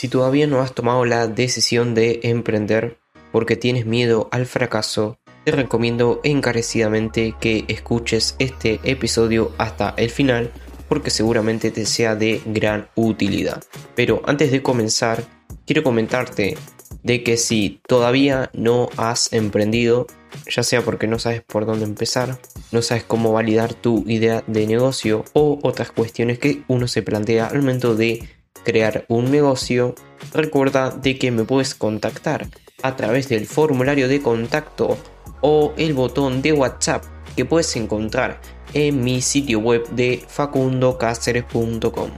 Si 0.00 0.08
todavía 0.08 0.46
no 0.46 0.62
has 0.62 0.72
tomado 0.74 1.04
la 1.04 1.26
decisión 1.26 1.94
de 1.94 2.20
emprender 2.22 2.96
porque 3.32 3.56
tienes 3.56 3.84
miedo 3.84 4.30
al 4.32 4.46
fracaso, 4.46 5.18
te 5.44 5.52
recomiendo 5.52 6.22
encarecidamente 6.24 7.34
que 7.38 7.66
escuches 7.68 8.34
este 8.38 8.80
episodio 8.84 9.52
hasta 9.58 9.92
el 9.98 10.08
final 10.08 10.52
porque 10.88 11.10
seguramente 11.10 11.70
te 11.70 11.84
sea 11.84 12.16
de 12.16 12.40
gran 12.46 12.88
utilidad. 12.94 13.62
Pero 13.94 14.22
antes 14.24 14.50
de 14.50 14.62
comenzar, 14.62 15.22
quiero 15.66 15.82
comentarte 15.82 16.56
de 17.02 17.22
que 17.22 17.36
si 17.36 17.82
todavía 17.86 18.48
no 18.54 18.88
has 18.96 19.30
emprendido, 19.34 20.06
ya 20.48 20.62
sea 20.62 20.80
porque 20.80 21.08
no 21.08 21.18
sabes 21.18 21.42
por 21.42 21.66
dónde 21.66 21.84
empezar, 21.84 22.38
no 22.72 22.80
sabes 22.80 23.04
cómo 23.04 23.34
validar 23.34 23.74
tu 23.74 24.04
idea 24.06 24.44
de 24.46 24.66
negocio 24.66 25.26
o 25.34 25.58
otras 25.62 25.90
cuestiones 25.90 26.38
que 26.38 26.62
uno 26.68 26.88
se 26.88 27.02
plantea 27.02 27.48
al 27.48 27.58
momento 27.58 27.94
de 27.94 28.39
crear 28.64 29.04
un 29.08 29.30
negocio, 29.30 29.94
recuerda 30.32 30.90
de 30.90 31.18
que 31.18 31.30
me 31.30 31.44
puedes 31.44 31.74
contactar 31.74 32.48
a 32.82 32.96
través 32.96 33.28
del 33.28 33.46
formulario 33.46 34.08
de 34.08 34.22
contacto 34.22 34.98
o 35.40 35.72
el 35.76 35.94
botón 35.94 36.42
de 36.42 36.52
WhatsApp 36.52 37.04
que 37.36 37.44
puedes 37.44 37.74
encontrar 37.76 38.40
en 38.72 39.02
mi 39.02 39.20
sitio 39.20 39.58
web 39.60 39.88
de 39.90 40.22
facundocaceres.com 40.26 42.10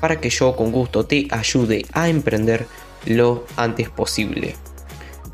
para 0.00 0.20
que 0.20 0.30
yo 0.30 0.54
con 0.54 0.70
gusto 0.70 1.04
te 1.06 1.26
ayude 1.30 1.84
a 1.92 2.08
emprender 2.08 2.66
lo 3.06 3.46
antes 3.56 3.88
posible. 3.88 4.54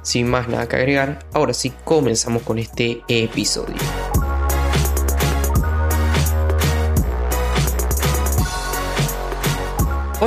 Sin 0.03 0.29
más 0.29 0.49
nada 0.49 0.69
que 0.69 0.77
agregar, 0.77 1.27
ahora 1.33 1.55
sí 1.55 1.73
comenzamos 1.85 2.43
con 2.43 2.59
este 2.59 3.03
episodio. 3.09 4.04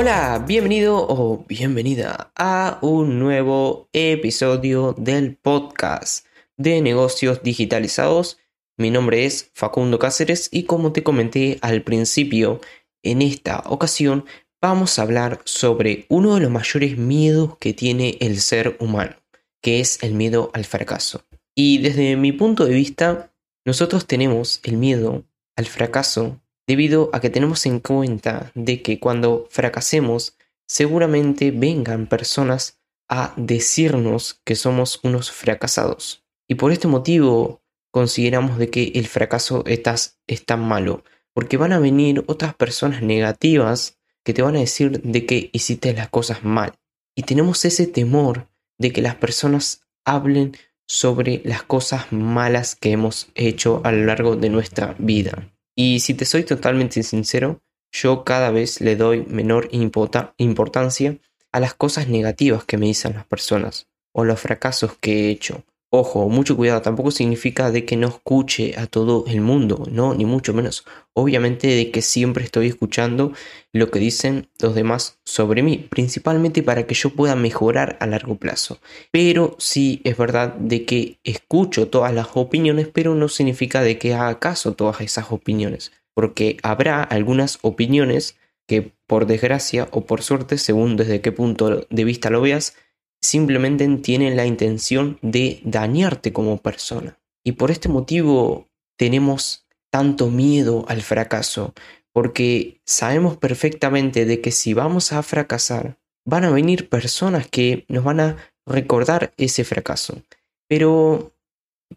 Hola, 0.00 0.44
bienvenido 0.46 0.96
o 0.96 1.44
bienvenida 1.48 2.30
a 2.36 2.78
un 2.82 3.18
nuevo 3.18 3.88
episodio 3.92 4.94
del 4.96 5.34
podcast 5.34 6.24
de 6.56 6.80
negocios 6.80 7.42
digitalizados. 7.42 8.38
Mi 8.76 8.92
nombre 8.92 9.24
es 9.24 9.50
Facundo 9.54 9.98
Cáceres 9.98 10.50
y 10.52 10.66
como 10.66 10.92
te 10.92 11.02
comenté 11.02 11.58
al 11.62 11.82
principio, 11.82 12.60
en 13.02 13.22
esta 13.22 13.64
ocasión 13.66 14.24
vamos 14.62 14.96
a 14.96 15.02
hablar 15.02 15.40
sobre 15.44 16.06
uno 16.10 16.36
de 16.36 16.42
los 16.42 16.52
mayores 16.52 16.96
miedos 16.96 17.58
que 17.58 17.74
tiene 17.74 18.18
el 18.20 18.40
ser 18.40 18.76
humano, 18.78 19.16
que 19.60 19.80
es 19.80 20.00
el 20.04 20.14
miedo 20.14 20.52
al 20.54 20.64
fracaso. 20.64 21.24
Y 21.56 21.78
desde 21.78 22.14
mi 22.14 22.30
punto 22.30 22.66
de 22.66 22.74
vista, 22.74 23.32
nosotros 23.64 24.06
tenemos 24.06 24.60
el 24.62 24.76
miedo 24.76 25.24
al 25.56 25.66
fracaso 25.66 26.40
debido 26.68 27.08
a 27.14 27.20
que 27.20 27.30
tenemos 27.30 27.64
en 27.64 27.80
cuenta 27.80 28.52
de 28.54 28.82
que 28.82 29.00
cuando 29.00 29.48
fracasemos, 29.50 30.36
seguramente 30.66 31.50
vengan 31.50 32.06
personas 32.06 32.78
a 33.08 33.32
decirnos 33.38 34.42
que 34.44 34.54
somos 34.54 35.00
unos 35.02 35.32
fracasados. 35.32 36.26
Y 36.46 36.56
por 36.56 36.70
este 36.70 36.86
motivo 36.86 37.62
consideramos 37.90 38.58
de 38.58 38.68
que 38.68 38.92
el 38.94 39.06
fracaso 39.06 39.64
es, 39.66 40.18
es 40.26 40.44
tan 40.44 40.60
malo, 40.60 41.04
porque 41.32 41.56
van 41.56 41.72
a 41.72 41.78
venir 41.78 42.22
otras 42.26 42.54
personas 42.54 43.00
negativas 43.02 43.96
que 44.22 44.34
te 44.34 44.42
van 44.42 44.56
a 44.56 44.60
decir 44.60 45.00
de 45.00 45.24
que 45.24 45.48
hiciste 45.54 45.94
las 45.94 46.10
cosas 46.10 46.44
mal. 46.44 46.74
Y 47.16 47.22
tenemos 47.22 47.64
ese 47.64 47.86
temor 47.86 48.46
de 48.78 48.92
que 48.92 49.00
las 49.00 49.14
personas 49.14 49.80
hablen 50.04 50.54
sobre 50.86 51.40
las 51.46 51.62
cosas 51.62 52.12
malas 52.12 52.76
que 52.76 52.92
hemos 52.92 53.28
hecho 53.34 53.80
a 53.84 53.92
lo 53.92 54.04
largo 54.04 54.36
de 54.36 54.50
nuestra 54.50 54.94
vida. 54.98 55.50
Y 55.80 56.00
si 56.00 56.12
te 56.14 56.24
soy 56.24 56.42
totalmente 56.42 57.04
sincero, 57.04 57.62
yo 57.92 58.24
cada 58.24 58.50
vez 58.50 58.80
le 58.80 58.96
doy 58.96 59.24
menor 59.26 59.68
importancia 59.70 61.18
a 61.52 61.60
las 61.60 61.74
cosas 61.74 62.08
negativas 62.08 62.64
que 62.64 62.78
me 62.78 62.86
dicen 62.86 63.14
las 63.14 63.26
personas 63.26 63.86
o 64.12 64.24
los 64.24 64.40
fracasos 64.40 64.96
que 65.00 65.12
he 65.12 65.30
hecho 65.30 65.62
Ojo, 65.90 66.28
mucho 66.28 66.54
cuidado, 66.54 66.82
tampoco 66.82 67.10
significa 67.10 67.70
de 67.70 67.86
que 67.86 67.96
no 67.96 68.08
escuche 68.08 68.74
a 68.76 68.86
todo 68.86 69.24
el 69.26 69.40
mundo, 69.40 69.86
no, 69.90 70.12
ni 70.12 70.26
mucho 70.26 70.52
menos. 70.52 70.84
Obviamente 71.14 71.66
de 71.66 71.90
que 71.90 72.02
siempre 72.02 72.44
estoy 72.44 72.66
escuchando 72.66 73.32
lo 73.72 73.90
que 73.90 73.98
dicen 73.98 74.50
los 74.60 74.74
demás 74.74 75.18
sobre 75.24 75.62
mí, 75.62 75.78
principalmente 75.78 76.62
para 76.62 76.86
que 76.86 76.94
yo 76.94 77.08
pueda 77.08 77.36
mejorar 77.36 77.96
a 78.00 78.06
largo 78.06 78.34
plazo. 78.34 78.80
Pero 79.12 79.56
sí 79.58 80.02
es 80.04 80.18
verdad 80.18 80.52
de 80.56 80.84
que 80.84 81.20
escucho 81.24 81.88
todas 81.88 82.12
las 82.12 82.28
opiniones, 82.34 82.88
pero 82.92 83.14
no 83.14 83.28
significa 83.28 83.80
de 83.80 83.96
que 83.96 84.12
haga 84.12 84.38
caso 84.38 84.74
todas 84.74 85.00
esas 85.00 85.32
opiniones, 85.32 85.92
porque 86.12 86.58
habrá 86.62 87.02
algunas 87.02 87.60
opiniones 87.62 88.36
que 88.66 88.92
por 89.06 89.24
desgracia 89.24 89.88
o 89.92 90.04
por 90.04 90.20
suerte, 90.20 90.58
según 90.58 90.98
desde 90.98 91.22
qué 91.22 91.32
punto 91.32 91.86
de 91.88 92.04
vista 92.04 92.28
lo 92.28 92.42
veas, 92.42 92.76
simplemente 93.20 93.86
tienen 93.98 94.36
la 94.36 94.46
intención 94.46 95.18
de 95.22 95.60
dañarte 95.64 96.32
como 96.32 96.58
persona. 96.58 97.18
Y 97.44 97.52
por 97.52 97.70
este 97.70 97.88
motivo 97.88 98.68
tenemos 98.96 99.66
tanto 99.90 100.28
miedo 100.28 100.84
al 100.88 101.02
fracaso, 101.02 101.74
porque 102.12 102.80
sabemos 102.84 103.36
perfectamente 103.36 104.24
de 104.24 104.40
que 104.40 104.50
si 104.50 104.74
vamos 104.74 105.12
a 105.12 105.22
fracasar, 105.22 105.98
van 106.26 106.44
a 106.44 106.50
venir 106.50 106.88
personas 106.88 107.48
que 107.48 107.84
nos 107.88 108.04
van 108.04 108.20
a 108.20 108.36
recordar 108.66 109.32
ese 109.36 109.64
fracaso. 109.64 110.20
Pero 110.68 111.32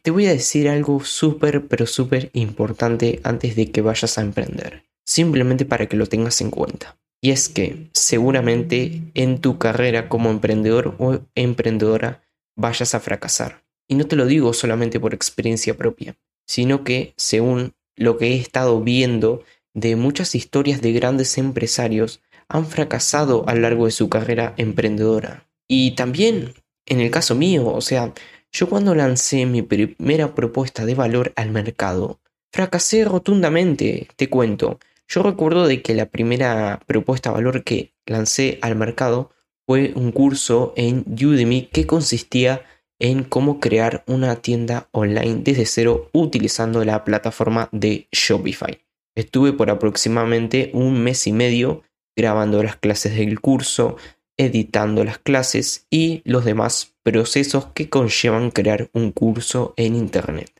te 0.01 0.11
voy 0.11 0.27
a 0.27 0.31
decir 0.31 0.69
algo 0.69 1.03
súper, 1.03 1.67
pero 1.67 1.85
súper 1.85 2.29
importante 2.33 3.19
antes 3.23 3.55
de 3.55 3.71
que 3.71 3.81
vayas 3.81 4.17
a 4.17 4.21
emprender, 4.21 4.85
simplemente 5.05 5.65
para 5.65 5.87
que 5.87 5.97
lo 5.97 6.07
tengas 6.07 6.39
en 6.41 6.51
cuenta. 6.51 6.97
Y 7.21 7.31
es 7.31 7.49
que 7.49 7.89
seguramente 7.93 9.03
en 9.13 9.39
tu 9.39 9.57
carrera 9.57 10.09
como 10.09 10.31
emprendedor 10.31 10.95
o 10.97 11.19
emprendedora 11.35 12.23
vayas 12.55 12.95
a 12.95 12.99
fracasar. 12.99 13.63
Y 13.87 13.95
no 13.95 14.05
te 14.07 14.15
lo 14.15 14.25
digo 14.25 14.53
solamente 14.53 14.99
por 14.99 15.13
experiencia 15.13 15.77
propia, 15.77 16.15
sino 16.47 16.83
que 16.83 17.13
según 17.17 17.73
lo 17.95 18.17
que 18.17 18.29
he 18.29 18.35
estado 18.37 18.81
viendo 18.81 19.43
de 19.73 19.95
muchas 19.95 20.33
historias 20.35 20.81
de 20.81 20.93
grandes 20.93 21.37
empresarios, 21.37 22.21
han 22.49 22.65
fracasado 22.65 23.47
a 23.47 23.53
lo 23.53 23.61
largo 23.61 23.85
de 23.85 23.91
su 23.91 24.09
carrera 24.09 24.53
emprendedora. 24.57 25.47
Y 25.67 25.91
también 25.91 26.53
en 26.85 26.99
el 26.99 27.11
caso 27.11 27.35
mío, 27.35 27.67
o 27.67 27.81
sea, 27.81 28.13
yo 28.51 28.67
cuando 28.67 28.95
lancé 28.95 29.45
mi 29.45 29.61
primera 29.61 30.35
propuesta 30.35 30.85
de 30.85 30.95
valor 30.95 31.31
al 31.35 31.51
mercado, 31.51 32.19
fracasé 32.51 33.05
rotundamente, 33.05 34.09
te 34.17 34.29
cuento. 34.29 34.79
Yo 35.13 35.23
recuerdo 35.23 35.67
de 35.67 35.81
que 35.81 35.93
la 35.93 36.05
primera 36.05 36.79
propuesta 36.87 37.29
de 37.31 37.35
valor 37.35 37.65
que 37.65 37.93
lancé 38.05 38.59
al 38.61 38.77
mercado 38.77 39.31
fue 39.67 39.91
un 39.93 40.13
curso 40.13 40.73
en 40.77 41.03
Udemy 41.05 41.63
que 41.63 41.85
consistía 41.85 42.63
en 42.97 43.25
cómo 43.25 43.59
crear 43.59 44.05
una 44.07 44.37
tienda 44.37 44.87
online 44.93 45.41
desde 45.43 45.65
cero 45.65 46.09
utilizando 46.13 46.85
la 46.85 47.03
plataforma 47.03 47.67
de 47.73 48.07
Shopify. 48.13 48.79
Estuve 49.13 49.51
por 49.51 49.69
aproximadamente 49.69 50.71
un 50.73 51.03
mes 51.03 51.27
y 51.27 51.33
medio 51.33 51.83
grabando 52.15 52.63
las 52.63 52.77
clases 52.77 53.17
del 53.17 53.41
curso, 53.41 53.97
editando 54.37 55.03
las 55.03 55.17
clases 55.17 55.87
y 55.89 56.21
los 56.23 56.45
demás 56.45 56.93
procesos 57.03 57.65
que 57.73 57.89
conllevan 57.89 58.49
crear 58.49 58.89
un 58.93 59.11
curso 59.11 59.73
en 59.75 59.97
Internet. 59.97 60.53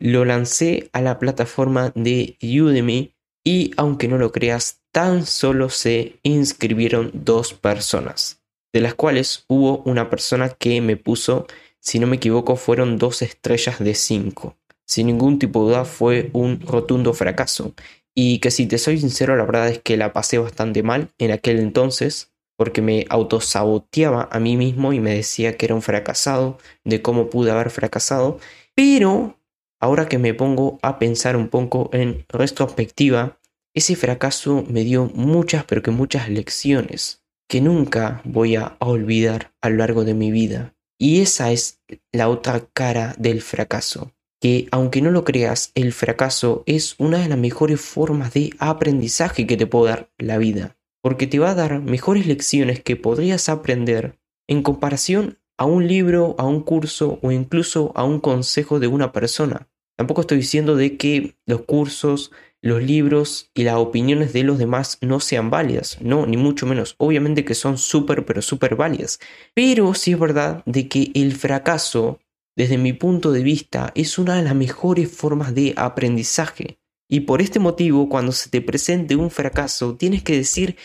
Lo 0.00 0.24
lancé 0.24 0.90
a 0.92 1.00
la 1.00 1.20
plataforma 1.20 1.92
de 1.94 2.36
Udemy 2.42 3.12
y 3.46 3.70
aunque 3.76 4.08
no 4.08 4.18
lo 4.18 4.32
creas, 4.32 4.80
tan 4.90 5.24
solo 5.24 5.70
se 5.70 6.18
inscribieron 6.24 7.12
dos 7.14 7.54
personas, 7.54 8.42
de 8.74 8.80
las 8.80 8.94
cuales 8.94 9.44
hubo 9.46 9.84
una 9.84 10.10
persona 10.10 10.48
que 10.48 10.80
me 10.80 10.96
puso, 10.96 11.46
si 11.78 12.00
no 12.00 12.08
me 12.08 12.16
equivoco, 12.16 12.56
fueron 12.56 12.98
dos 12.98 13.22
estrellas 13.22 13.78
de 13.78 13.94
cinco. 13.94 14.56
Sin 14.84 15.06
ningún 15.06 15.38
tipo 15.38 15.60
de 15.60 15.66
duda 15.66 15.84
fue 15.84 16.28
un 16.32 16.60
rotundo 16.60 17.14
fracaso. 17.14 17.72
Y 18.16 18.40
que 18.40 18.50
si 18.50 18.66
te 18.66 18.78
soy 18.78 18.98
sincero, 18.98 19.36
la 19.36 19.44
verdad 19.44 19.68
es 19.68 19.78
que 19.78 19.96
la 19.96 20.12
pasé 20.12 20.38
bastante 20.38 20.82
mal 20.82 21.10
en 21.18 21.30
aquel 21.30 21.60
entonces, 21.60 22.32
porque 22.56 22.82
me 22.82 23.06
autosaboteaba 23.10 24.28
a 24.32 24.40
mí 24.40 24.56
mismo 24.56 24.92
y 24.92 24.98
me 24.98 25.14
decía 25.14 25.56
que 25.56 25.66
era 25.66 25.76
un 25.76 25.82
fracasado, 25.82 26.58
de 26.82 27.00
cómo 27.00 27.30
pude 27.30 27.52
haber 27.52 27.70
fracasado. 27.70 28.40
Pero 28.74 29.38
ahora 29.80 30.08
que 30.08 30.18
me 30.18 30.34
pongo 30.34 30.78
a 30.82 30.98
pensar 30.98 31.36
un 31.36 31.48
poco 31.48 31.90
en 31.92 32.24
retrospectiva, 32.28 33.38
ese 33.74 33.96
fracaso 33.96 34.64
me 34.68 34.84
dio 34.84 35.10
muchas 35.14 35.64
pero 35.64 35.82
que 35.82 35.90
muchas 35.90 36.28
lecciones 36.28 37.22
que 37.48 37.60
nunca 37.60 38.22
voy 38.24 38.56
a 38.56 38.76
olvidar 38.80 39.54
a 39.60 39.68
lo 39.68 39.76
largo 39.76 40.04
de 40.04 40.14
mi 40.14 40.30
vida. 40.30 40.74
Y 40.98 41.20
esa 41.20 41.52
es 41.52 41.80
la 42.12 42.28
otra 42.28 42.66
cara 42.72 43.14
del 43.18 43.42
fracaso, 43.42 44.12
que 44.40 44.66
aunque 44.70 45.02
no 45.02 45.10
lo 45.10 45.24
creas, 45.24 45.72
el 45.74 45.92
fracaso 45.92 46.62
es 46.66 46.94
una 46.98 47.18
de 47.18 47.28
las 47.28 47.38
mejores 47.38 47.80
formas 47.80 48.32
de 48.32 48.50
aprendizaje 48.58 49.46
que 49.46 49.56
te 49.56 49.66
puede 49.66 49.92
dar 49.92 50.10
la 50.18 50.38
vida, 50.38 50.76
porque 51.02 51.26
te 51.26 51.38
va 51.38 51.50
a 51.50 51.54
dar 51.54 51.80
mejores 51.80 52.26
lecciones 52.26 52.82
que 52.82 52.96
podrías 52.96 53.48
aprender 53.48 54.18
en 54.48 54.62
comparación 54.62 55.38
a 55.58 55.64
un 55.64 55.86
libro, 55.88 56.34
a 56.38 56.44
un 56.44 56.62
curso 56.62 57.18
o 57.22 57.32
incluso 57.32 57.92
a 57.94 58.04
un 58.04 58.20
consejo 58.20 58.80
de 58.80 58.86
una 58.86 59.12
persona. 59.12 59.68
Tampoco 59.96 60.20
estoy 60.22 60.38
diciendo 60.38 60.76
de 60.76 60.96
que 60.96 61.36
los 61.46 61.62
cursos 61.62 62.30
los 62.66 62.82
libros 62.82 63.50
y 63.54 63.62
las 63.62 63.76
opiniones 63.76 64.32
de 64.32 64.42
los 64.42 64.58
demás 64.58 64.98
no 65.00 65.20
sean 65.20 65.50
válidas, 65.50 65.98
no, 66.00 66.26
ni 66.26 66.36
mucho 66.36 66.66
menos. 66.66 66.96
Obviamente 66.98 67.44
que 67.44 67.54
son 67.54 67.78
súper, 67.78 68.24
pero 68.24 68.42
súper 68.42 68.74
válidas. 68.74 69.20
Pero 69.54 69.94
sí 69.94 70.12
es 70.12 70.18
verdad 70.18 70.64
de 70.66 70.88
que 70.88 71.12
el 71.14 71.34
fracaso, 71.36 72.18
desde 72.56 72.76
mi 72.76 72.92
punto 72.92 73.30
de 73.30 73.42
vista, 73.42 73.92
es 73.94 74.18
una 74.18 74.34
de 74.34 74.42
las 74.42 74.54
mejores 74.54 75.10
formas 75.10 75.54
de 75.54 75.74
aprendizaje. 75.76 76.78
Y 77.08 77.20
por 77.20 77.40
este 77.40 77.60
motivo, 77.60 78.08
cuando 78.08 78.32
se 78.32 78.50
te 78.50 78.60
presente 78.60 79.14
un 79.14 79.30
fracaso, 79.30 79.94
tienes 79.94 80.24
que 80.24 80.36
decir, 80.36 80.76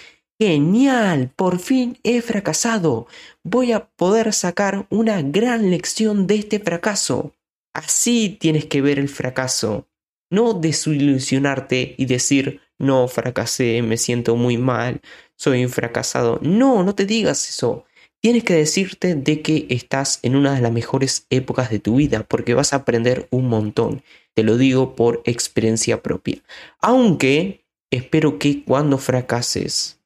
genial, 0.42 1.32
por 1.36 1.60
fin 1.60 2.00
he 2.04 2.20
fracasado. 2.24 3.06
Voy 3.44 3.74
a 3.74 3.86
poder 3.86 4.34
sacar 4.34 4.88
una 4.90 5.22
gran 5.22 5.70
lección 5.70 6.26
de 6.26 6.34
este 6.38 6.60
fracaso. 6.60 7.36
Así 7.76 8.40
tienes 8.40 8.66
que 8.66 8.82
ver 8.82 8.98
el 8.98 9.08
fracaso. 9.08 9.88
No 10.32 10.56
desilusionarte 10.56 11.94
y 11.96 12.06
decir, 12.08 12.60
no, 12.80 13.08
fracasé, 13.08 13.84
me 13.84 13.98
siento 13.98 14.36
muy 14.36 14.58
mal, 14.58 15.02
soy 15.36 15.64
un 15.64 15.70
fracasado. 15.70 16.40
No, 16.42 16.84
no 16.84 16.96
te 16.96 17.06
digas 17.06 17.48
eso. 17.48 17.86
Tienes 18.20 18.44
que 18.44 18.56
decirte 18.56 19.14
de 19.14 19.44
que 19.44 19.68
estás 19.70 20.18
en 20.24 20.36
una 20.36 20.56
de 20.56 20.62
las 20.62 20.72
mejores 20.72 21.28
épocas 21.30 21.70
de 21.70 21.78
tu 21.78 21.98
vida 21.98 22.26
porque 22.28 22.56
vas 22.56 22.74
a 22.74 22.78
aprender 22.78 23.28
un 23.30 23.48
montón. 23.48 24.02
Te 24.34 24.42
lo 24.42 24.58
digo 24.58 24.96
por 24.96 25.22
experiencia 25.26 26.02
propia. 26.02 26.42
Aunque 26.80 27.64
espero 27.92 28.40
que 28.40 28.64
cuando 28.64 28.98
fracases 28.98 30.01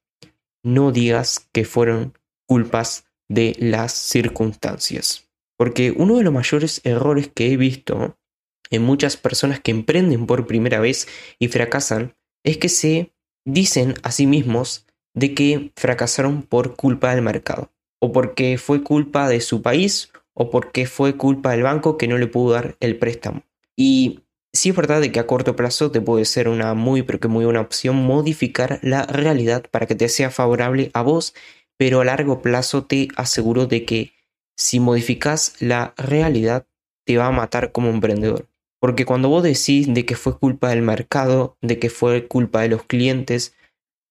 no 0.66 0.92
digas 0.92 1.48
que 1.54 1.64
fueron 1.64 2.18
culpas 2.48 3.06
de 3.30 3.56
las 3.60 3.94
circunstancias. 3.94 5.30
Porque 5.58 5.94
uno 5.96 6.18
de 6.18 6.24
los 6.24 6.34
mayores 6.34 6.82
errores 6.84 7.30
que 7.34 7.54
he 7.54 7.58
visto 7.58 8.18
en 8.72 8.82
muchas 8.82 9.16
personas 9.16 9.60
que 9.60 9.72
emprenden 9.72 10.26
por 10.26 10.48
primera 10.48 10.80
vez 10.80 11.08
y 11.40 11.48
fracasan 11.50 12.16
es 12.44 12.58
que 12.58 12.70
se 12.70 13.14
dicen 13.46 13.94
a 14.02 14.12
sí 14.12 14.26
mismos 14.26 14.88
de 15.14 15.36
que 15.36 15.72
fracasaron 15.76 16.42
por 16.42 16.76
culpa 16.76 17.14
del 17.14 17.22
mercado, 17.22 17.72
o 18.02 18.12
porque 18.12 18.58
fue 18.58 18.84
culpa 18.84 19.30
de 19.30 19.42
su 19.42 19.62
país, 19.62 20.12
o 20.34 20.50
porque 20.50 20.88
fue 20.88 21.16
culpa 21.16 21.52
del 21.52 21.64
banco 21.64 21.98
que 21.98 22.08
no 22.08 22.18
le 22.18 22.28
pudo 22.28 22.54
dar 22.54 22.76
el 22.80 22.98
préstamo. 22.98 23.44
Y 23.78 24.25
sí 24.56 24.70
es 24.70 24.76
verdad 24.76 25.02
de 25.02 25.12
que 25.12 25.20
a 25.20 25.28
corto 25.28 25.56
plazo 25.56 25.92
te 25.92 26.02
puede 26.02 26.26
ser 26.26 26.48
una 26.48 26.74
muy 26.74 27.04
pero 27.04 27.20
que 27.20 27.28
muy 27.28 27.46
buena 27.46 27.62
opción 27.62 27.98
modificar 27.98 28.80
la 28.82 29.04
realidad 29.04 29.66
para 29.70 29.86
que 29.86 29.96
te 29.96 30.10
sea 30.10 30.32
favorable 30.32 30.90
a 30.94 31.02
vos, 31.02 31.36
pero 31.78 32.02
a 32.02 32.06
largo 32.06 32.42
plazo 32.42 32.86
te 32.86 33.10
aseguro 33.16 33.68
de 33.68 33.86
que 33.86 34.14
si 34.58 34.80
modificas 34.80 35.56
la 35.62 35.94
realidad 35.98 36.66
te 37.06 37.18
va 37.18 37.28
a 37.28 37.32
matar 37.32 37.72
como 37.72 37.90
emprendedor. 37.90 38.48
Porque 38.80 39.06
cuando 39.06 39.30
vos 39.30 39.44
decís 39.44 39.94
de 39.94 40.06
que 40.06 40.16
fue 40.16 40.38
culpa 40.38 40.70
del 40.70 40.82
mercado, 40.82 41.58
de 41.62 41.80
que 41.80 41.90
fue 41.90 42.28
culpa 42.28 42.62
de 42.62 42.70
los 42.70 42.84
clientes, 42.84 43.54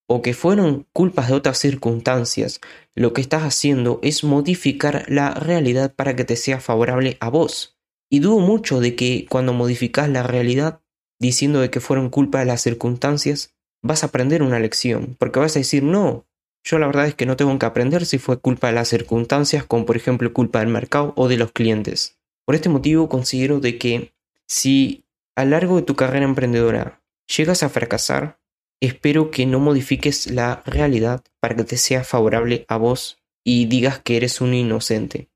o 0.06 0.20
que 0.22 0.34
fueron 0.34 0.86
culpas 0.92 1.28
de 1.28 1.34
otras 1.34 1.58
circunstancias, 1.58 2.60
lo 2.94 3.12
que 3.12 3.20
estás 3.20 3.42
haciendo 3.42 4.00
es 4.02 4.22
modificar 4.22 5.04
la 5.08 5.30
realidad 5.30 5.94
para 5.94 6.14
que 6.14 6.24
te 6.24 6.36
sea 6.36 6.60
favorable 6.60 7.16
a 7.20 7.30
vos. 7.30 7.73
Y 8.14 8.20
dudo 8.20 8.38
mucho 8.38 8.78
de 8.78 8.94
que 8.94 9.26
cuando 9.28 9.52
modificas 9.52 10.08
la 10.08 10.22
realidad 10.22 10.80
diciendo 11.18 11.60
de 11.60 11.70
que 11.70 11.80
fueron 11.80 12.10
culpa 12.10 12.38
de 12.38 12.44
las 12.44 12.60
circunstancias, 12.60 13.56
vas 13.82 14.04
a 14.04 14.06
aprender 14.06 14.40
una 14.44 14.60
lección, 14.60 15.16
porque 15.18 15.40
vas 15.40 15.56
a 15.56 15.58
decir, 15.58 15.82
no, 15.82 16.24
yo 16.62 16.78
la 16.78 16.86
verdad 16.86 17.08
es 17.08 17.16
que 17.16 17.26
no 17.26 17.34
tengo 17.34 17.58
que 17.58 17.66
aprender 17.66 18.06
si 18.06 18.18
fue 18.18 18.38
culpa 18.38 18.68
de 18.68 18.74
las 18.74 18.86
circunstancias, 18.86 19.64
como 19.64 19.84
por 19.84 19.96
ejemplo 19.96 20.32
culpa 20.32 20.60
del 20.60 20.68
mercado 20.68 21.12
o 21.16 21.26
de 21.26 21.38
los 21.38 21.50
clientes. 21.50 22.16
Por 22.44 22.54
este 22.54 22.68
motivo 22.68 23.08
considero 23.08 23.58
de 23.58 23.78
que 23.78 24.12
si 24.46 25.02
a 25.34 25.44
lo 25.44 25.50
largo 25.50 25.74
de 25.74 25.82
tu 25.82 25.96
carrera 25.96 26.24
emprendedora 26.24 27.02
llegas 27.36 27.64
a 27.64 27.68
fracasar, 27.68 28.38
espero 28.80 29.32
que 29.32 29.44
no 29.44 29.58
modifiques 29.58 30.30
la 30.30 30.62
realidad 30.66 31.24
para 31.40 31.56
que 31.56 31.64
te 31.64 31.78
sea 31.78 32.04
favorable 32.04 32.64
a 32.68 32.76
vos 32.76 33.18
y 33.42 33.66
digas 33.66 33.98
que 33.98 34.16
eres 34.16 34.40
un 34.40 34.54
inocente, 34.54 35.30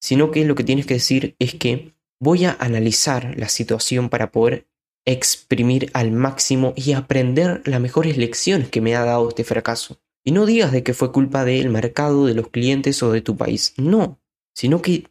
sino 0.00 0.30
que 0.30 0.46
lo 0.46 0.54
que 0.54 0.64
tienes 0.64 0.86
que 0.86 0.94
decir 0.94 1.36
es 1.38 1.56
que 1.56 1.92
voy 2.22 2.44
a 2.44 2.56
analizar 2.60 3.36
la 3.36 3.48
situación 3.48 4.08
para 4.08 4.30
poder 4.30 4.68
exprimir 5.04 5.90
al 5.92 6.12
máximo 6.12 6.72
y 6.76 6.92
aprender 6.92 7.62
las 7.64 7.80
mejores 7.80 8.16
lecciones 8.16 8.68
que 8.68 8.80
me 8.80 8.94
ha 8.94 9.04
dado 9.04 9.28
este 9.28 9.42
fracaso. 9.42 9.98
Y 10.24 10.30
no 10.30 10.46
digas 10.46 10.70
de 10.70 10.84
que 10.84 10.94
fue 10.94 11.10
culpa 11.10 11.44
del 11.44 11.68
mercado, 11.68 12.26
de 12.26 12.34
los 12.34 12.48
clientes 12.48 13.02
o 13.02 13.10
de 13.10 13.22
tu 13.22 13.36
país, 13.36 13.74
no, 13.76 14.20
sino 14.54 14.80
que 14.80 15.08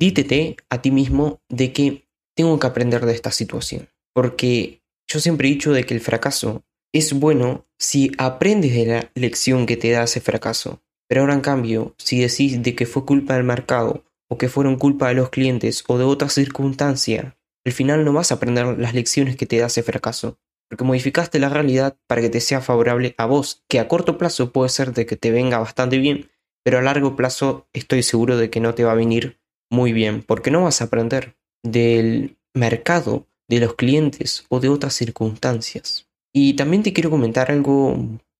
dítete 0.00 0.56
a 0.68 0.82
ti 0.82 0.90
mismo 0.90 1.40
de 1.48 1.72
que 1.72 2.08
tengo 2.34 2.58
que 2.58 2.66
aprender 2.66 3.06
de 3.06 3.14
esta 3.14 3.30
situación. 3.30 3.88
Porque 4.12 4.82
yo 5.08 5.20
siempre 5.20 5.46
he 5.46 5.52
dicho 5.52 5.72
de 5.72 5.86
que 5.86 5.94
el 5.94 6.00
fracaso 6.00 6.64
es 6.92 7.12
bueno 7.12 7.68
si 7.78 8.10
aprendes 8.18 8.74
de 8.74 8.86
la 8.86 9.10
lección 9.14 9.66
que 9.66 9.76
te 9.76 9.92
da 9.92 10.02
ese 10.02 10.20
fracaso. 10.20 10.82
Pero 11.08 11.20
ahora 11.20 11.34
en 11.34 11.42
cambio, 11.42 11.94
si 11.96 12.20
decís 12.20 12.60
de 12.60 12.74
que 12.74 12.86
fue 12.86 13.04
culpa 13.04 13.34
del 13.34 13.44
mercado, 13.44 14.04
o 14.30 14.38
que 14.38 14.48
fueron 14.48 14.76
culpa 14.76 15.08
de 15.08 15.14
los 15.14 15.30
clientes, 15.30 15.84
o 15.88 15.98
de 15.98 16.04
otra 16.04 16.28
circunstancia, 16.28 17.36
al 17.66 17.72
final 17.72 18.04
no 18.04 18.12
vas 18.12 18.30
a 18.30 18.36
aprender 18.36 18.78
las 18.78 18.94
lecciones 18.94 19.36
que 19.36 19.46
te 19.46 19.58
da 19.58 19.66
ese 19.66 19.82
fracaso. 19.82 20.38
Porque 20.68 20.84
modificaste 20.84 21.40
la 21.40 21.48
realidad 21.48 21.96
para 22.06 22.20
que 22.20 22.30
te 22.30 22.40
sea 22.40 22.60
favorable 22.60 23.14
a 23.18 23.26
vos, 23.26 23.64
que 23.68 23.80
a 23.80 23.88
corto 23.88 24.18
plazo 24.18 24.52
puede 24.52 24.68
ser 24.68 24.94
de 24.94 25.04
que 25.04 25.16
te 25.16 25.32
venga 25.32 25.58
bastante 25.58 25.98
bien, 25.98 26.30
pero 26.64 26.78
a 26.78 26.82
largo 26.82 27.16
plazo 27.16 27.68
estoy 27.72 28.04
seguro 28.04 28.36
de 28.36 28.50
que 28.50 28.60
no 28.60 28.74
te 28.74 28.84
va 28.84 28.92
a 28.92 28.96
venir 28.96 29.40
muy 29.68 29.92
bien, 29.92 30.22
porque 30.22 30.52
no 30.52 30.62
vas 30.62 30.80
a 30.80 30.84
aprender 30.84 31.36
del 31.64 32.38
mercado, 32.54 33.26
de 33.48 33.58
los 33.58 33.74
clientes 33.74 34.44
o 34.48 34.60
de 34.60 34.68
otras 34.68 34.94
circunstancias. 34.94 36.08
Y 36.32 36.54
también 36.54 36.84
te 36.84 36.92
quiero 36.92 37.10
comentar 37.10 37.50
algo 37.50 37.96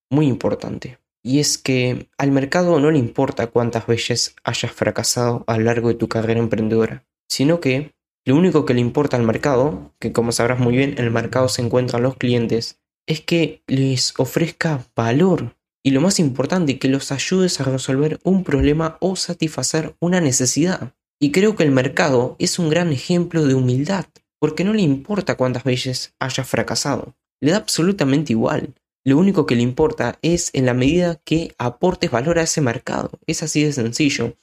muy 0.08 0.28
importante. 0.28 0.98
Y 1.22 1.40
es 1.40 1.58
que 1.58 2.08
al 2.18 2.30
mercado 2.30 2.80
no 2.80 2.90
le 2.90 2.98
importa 2.98 3.48
cuántas 3.48 3.86
veces 3.86 4.34
hayas 4.44 4.72
fracasado 4.72 5.44
a 5.46 5.58
lo 5.58 5.64
largo 5.64 5.88
de 5.88 5.94
tu 5.94 6.08
carrera 6.08 6.40
emprendedora, 6.40 7.04
sino 7.28 7.60
que 7.60 7.92
lo 8.24 8.36
único 8.36 8.64
que 8.64 8.74
le 8.74 8.80
importa 8.80 9.16
al 9.16 9.24
mercado, 9.24 9.94
que 9.98 10.12
como 10.12 10.32
sabrás 10.32 10.58
muy 10.58 10.76
bien, 10.76 10.94
en 10.98 11.04
el 11.04 11.10
mercado 11.10 11.48
se 11.48 11.62
encuentran 11.62 12.02
los 12.02 12.16
clientes, 12.16 12.80
es 13.06 13.20
que 13.20 13.62
les 13.66 14.14
ofrezca 14.18 14.86
valor 14.94 15.56
y 15.82 15.90
lo 15.90 16.00
más 16.00 16.18
importante, 16.18 16.78
que 16.78 16.88
los 16.88 17.10
ayudes 17.10 17.60
a 17.60 17.64
resolver 17.64 18.20
un 18.22 18.44
problema 18.44 18.98
o 19.00 19.16
satisfacer 19.16 19.96
una 19.98 20.20
necesidad. 20.20 20.94
Y 21.18 21.32
creo 21.32 21.56
que 21.56 21.64
el 21.64 21.70
mercado 21.70 22.36
es 22.38 22.58
un 22.58 22.68
gran 22.68 22.92
ejemplo 22.92 23.46
de 23.46 23.54
humildad, 23.54 24.06
porque 24.38 24.64
no 24.64 24.72
le 24.72 24.82
importa 24.82 25.36
cuántas 25.36 25.64
veces 25.64 26.14
haya 26.18 26.44
fracasado, 26.44 27.16
le 27.40 27.52
da 27.52 27.58
absolutamente 27.58 28.32
igual. 28.32 28.74
Lo 29.04 29.16
único 29.18 29.46
que 29.46 29.56
le 29.56 29.62
importa 29.62 30.18
es 30.22 30.50
en 30.52 30.66
la 30.66 30.74
medida 30.74 31.20
que 31.24 31.54
aportes 31.58 32.10
valor 32.10 32.38
a 32.38 32.42
ese 32.42 32.60
mercado, 32.60 33.10
es 33.26 33.42
así 33.42 33.62
de 33.62 33.72
sencillo. 33.72 34.36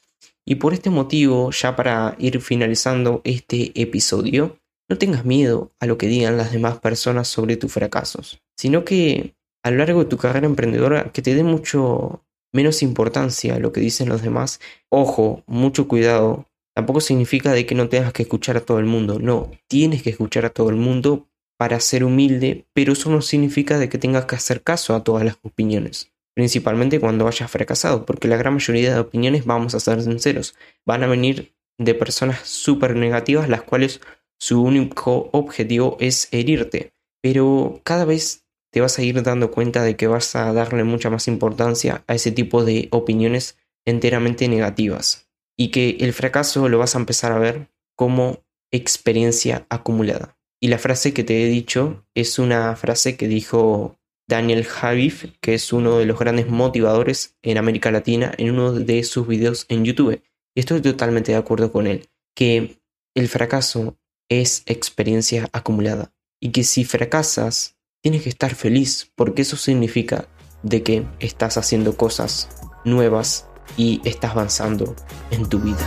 Y 0.45 0.56
por 0.56 0.74
este 0.74 0.89
motivo, 0.89 1.52
ya 1.52 1.76
para 1.76 2.16
ir 2.19 2.42
finalizando 2.42 3.21
este 3.23 3.71
episodio, 3.80 4.57
no 4.90 4.97
tengas 4.97 5.26
miedo 5.26 5.71
a 5.80 5.85
lo 5.85 5.97
que 5.97 6.07
digan 6.07 6.37
las 6.37 6.52
demás 6.52 6.80
personas 6.80 7.28
sobre 7.28 7.57
tus 7.57 7.71
fracasos, 7.71 8.42
sino 8.57 8.85
que 8.85 9.35
a 9.64 9.71
lo 9.71 9.78
largo 9.78 10.04
de 10.04 10.09
tu 10.09 10.18
carrera 10.18 10.47
emprendedora 10.47 11.11
que 11.11 11.21
te 11.21 11.35
dé 11.35 11.44
mucho 11.44 12.23
menos 12.54 12.81
importancia 12.81 13.56
a 13.56 13.59
lo 13.59 13.73
que 13.73 13.81
dicen 13.81 14.07
los 14.07 14.21
demás. 14.21 14.59
Ojo, 14.90 15.44
mucho 15.45 15.87
cuidado 15.87 16.47
Tampoco 16.78 17.02
significa 17.02 17.54
de 17.54 17.66
que 17.66 17.73
no 17.73 17.90
tengas 17.90 18.14
que 18.14 18.21
escuchar 18.21 18.56
a 18.56 18.61
todo 18.61 18.78
el 18.78 18.85
mundo, 18.85 19.18
no, 19.18 19.49
tienes 19.68 20.04
que 20.04 20.11
escuchar 20.11 20.45
a 20.45 20.52
todo 20.52 20.69
el 20.69 20.76
mundo 20.76 21.28
para 21.57 21.80
ser 21.80 22.04
humilde, 22.04 22.68
pero 22.73 22.94
eso 22.94 23.09
no 23.09 23.21
significa 23.21 23.78
de 23.78 23.90
que 23.90 23.97
tengas 23.97 24.26
que 24.26 24.35
hacer 24.35 24.61
caso 24.61 24.95
a 24.95 25.04
todas 25.04 25.26
las 25.26 25.37
opiniones, 25.42 26.11
principalmente 26.35 26.99
cuando 26.99 27.28
hayas 27.28 27.49
fracasado, 27.49 28.06
porque 28.06 28.28
la 28.28 28.37
gran 28.37 28.54
mayoría 28.54 28.94
de 28.94 28.99
opiniones, 28.99 29.45
vamos 29.45 29.73
a 29.73 29.80
ser 29.80 30.02
sinceros, 30.02 30.56
van 30.85 31.04
a 31.04 31.07
venir 31.07 31.56
de 31.80 31.94
personas 31.94 32.47
súper 32.47 32.95
negativas, 32.95 33.49
las 33.49 33.64
cuales 33.64 34.02
su 34.40 34.61
único 34.61 35.30
objetivo 35.33 35.97
es 35.99 36.28
herirte, 36.31 36.94
pero 37.21 37.81
cada 37.83 38.06
vez 38.06 38.45
te 38.71 38.81
vas 38.81 38.99
a 38.99 39.02
ir 39.02 39.23
dando 39.23 39.52
cuenta 39.52 39.83
de 39.83 39.95
que 39.95 40.07
vas 40.07 40.35
a 40.35 40.54
darle 40.54 40.83
mucha 40.83 41.09
más 41.09 41.28
importancia 41.28 42.04
a 42.07 42.14
ese 42.14 42.31
tipo 42.31 42.64
de 42.64 42.87
opiniones 42.92 43.57
enteramente 43.85 44.47
negativas 44.47 45.28
y 45.57 45.71
que 45.71 45.97
el 46.02 46.14
fracaso 46.14 46.69
lo 46.69 46.78
vas 46.78 46.95
a 46.95 46.99
empezar 46.99 47.31
a 47.31 47.40
ver 47.40 47.71
como 47.95 48.44
experiencia 48.71 49.66
acumulada. 49.69 50.36
Y 50.59 50.69
la 50.69 50.80
frase 50.80 51.14
que 51.14 51.23
te 51.23 51.44
he 51.44 51.47
dicho 51.47 52.06
es 52.16 52.40
una 52.40 52.76
frase 52.76 53.16
que 53.16 53.28
dijo 53.28 53.99
Daniel 54.28 54.66
Javif, 54.66 55.26
que 55.40 55.54
es 55.54 55.71
uno 55.71 55.99
de 55.99 56.06
los 56.06 56.19
grandes 56.19 56.49
motivadores 56.49 57.37
en 57.44 57.57
América 57.57 57.92
Latina, 57.92 58.33
en 58.37 58.52
uno 58.52 58.73
de 58.73 59.04
sus 59.04 59.28
videos 59.28 59.66
en 59.69 59.85
YouTube. 59.85 60.21
Y 60.56 60.59
estoy 60.59 60.81
totalmente 60.81 61.31
de 61.31 61.37
acuerdo 61.37 61.71
con 61.71 61.85
él, 61.87 62.09
que 62.35 62.81
el 63.16 63.28
fracaso 63.28 63.97
es 64.30 64.64
experiencia 64.66 65.47
acumulada. 65.54 66.14
Y 66.42 66.52
que 66.52 66.64
si 66.64 66.83
fracasas, 66.83 67.78
tienes 68.02 68.23
que 68.23 68.30
estar 68.30 68.54
feliz, 68.54 69.11
porque 69.16 69.44
eso 69.44 69.57
significa 69.57 70.28
de 70.64 70.83
que 70.83 71.06
estás 71.19 71.57
haciendo 71.57 71.95
cosas 71.95 72.49
nuevas 72.83 73.47
y 73.76 74.02
estás 74.04 74.31
avanzando 74.31 74.95
en 75.31 75.47
tu 75.47 75.59
vida. 75.59 75.85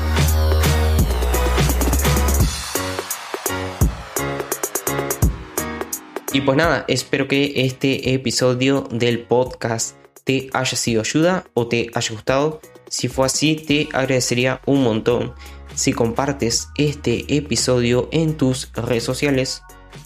Y 6.33 6.43
pues 6.43 6.57
nada, 6.57 6.85
espero 6.87 7.27
que 7.27 7.53
este 7.57 8.15
episodio 8.15 8.87
del 8.93 9.25
podcast 9.25 9.97
te 10.23 10.49
haya 10.53 10.77
sido 10.77 11.01
ayuda 11.01 11.45
o 11.55 11.67
te 11.67 11.91
haya 11.93 12.13
gustado. 12.13 12.61
Si 12.89 13.09
fue 13.09 13.27
así, 13.27 13.57
te 13.57 13.89
agradecería 13.93 14.61
un 14.65 14.85
montón 14.85 15.35
si 15.75 15.93
compartes 15.93 16.69
este 16.77 17.37
episodio 17.37 18.09
en 18.13 18.37
tus 18.37 18.71
redes 18.75 19.03
sociales 19.03 19.63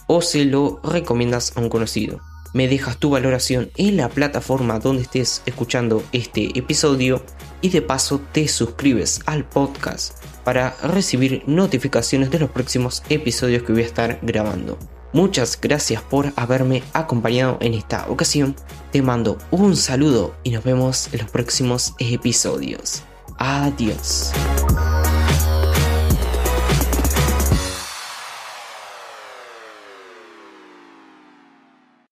o 0.07 0.23
se 0.23 0.47
lo 0.47 0.81
recomiendas 0.83 1.53
a 1.57 1.61
un 1.61 1.69
conocido. 1.69 2.21
Me 2.55 2.69
dejas 2.69 2.97
tu 2.97 3.11
valoración 3.11 3.71
en 3.77 3.99
la 3.99 4.09
plataforma 4.09 4.79
donde 4.79 5.03
estés 5.03 5.43
escuchando 5.45 6.03
este 6.13 6.59
episodio 6.59 7.23
y 7.61 7.69
de 7.69 7.83
paso 7.83 8.21
te 8.33 8.49
suscribes 8.49 9.21
al 9.27 9.47
podcast 9.47 10.25
para 10.43 10.77
recibir 10.83 11.43
notificaciones 11.47 12.31
de 12.31 12.39
los 12.39 12.51
próximos 12.51 13.03
episodios 13.11 13.63
que 13.63 13.73
voy 13.73 13.83
a 13.83 13.87
estar 13.87 14.21
grabando. 14.23 14.79
Muchas 15.15 15.57
gracias 15.61 16.03
por 16.03 16.33
haberme 16.35 16.83
acompañado 16.93 17.57
en 17.61 17.75
esta 17.75 18.11
ocasión. 18.11 18.57
Te 18.91 19.01
mando 19.01 19.39
un 19.53 19.77
saludo 19.77 20.35
y 20.43 20.51
nos 20.51 20.65
vemos 20.65 21.09
en 21.13 21.21
los 21.21 21.31
próximos 21.31 21.95
episodios. 22.01 23.05
Adiós. 23.39 24.33